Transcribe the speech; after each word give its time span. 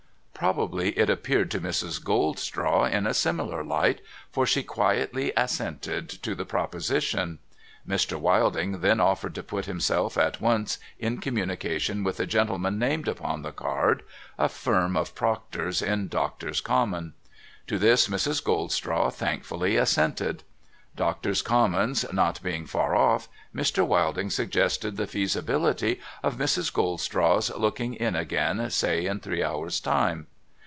Probably 0.33 0.97
it 0.97 1.07
appeared 1.07 1.51
to 1.51 1.61
Mrs. 1.61 2.03
Goldstraw 2.03 2.85
in 2.85 3.05
a 3.05 3.13
similar 3.13 3.63
light, 3.63 4.01
for 4.31 4.47
she 4.47 4.63
quietly 4.63 5.31
assented 5.37 6.09
to 6.09 6.33
the 6.33 6.45
proposition. 6.45 7.37
Mr. 7.87 8.19
Wilding 8.19 8.79
then 8.81 8.99
offered 8.99 9.35
to 9.35 9.43
f)Ut 9.43 9.65
himself 9.65 10.17
at 10.17 10.41
once 10.41 10.79
in 10.97 11.19
communication 11.19 12.03
with 12.03 12.17
the 12.17 12.25
gentlemen 12.25 12.79
named 12.79 13.07
upon 13.07 13.43
the 13.43 13.51
card: 13.51 14.01
a 14.39 14.49
firm 14.49 14.97
of 14.97 15.13
proctors 15.13 15.79
in 15.79 16.07
Doctors' 16.07 16.59
Commons. 16.59 17.13
To 17.67 17.77
this, 17.77 18.07
Mrs. 18.07 18.43
Goldstraw 18.43 19.11
thankfully 19.11 19.77
assented. 19.77 20.41
Doctors' 20.95 21.43
Commons 21.43 22.03
not 22.11 22.41
being 22.41 22.65
far 22.65 22.95
off, 22.95 23.29
Mr. 23.55 23.87
^^'ilding 23.87 24.31
suggested 24.31 24.97
the 24.97 25.07
feasibility 25.07 26.01
of 26.23 26.35
Mrs. 26.37 26.73
Goldstraw's 26.73 27.51
looking 27.55 27.93
in 27.93 28.15
again, 28.15 28.69
say 28.71 29.05
in 29.05 29.19
three 29.19 29.43
hours' 29.43 29.79
time. 29.79 30.25